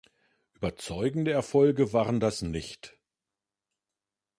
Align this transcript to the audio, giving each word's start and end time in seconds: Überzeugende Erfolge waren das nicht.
Überzeugende 0.55 1.29
Erfolge 1.31 1.93
waren 1.93 2.19
das 2.19 2.41
nicht. 2.41 2.97